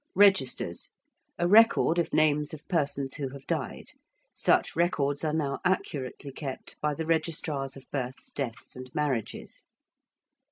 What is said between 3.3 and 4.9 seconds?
died. Such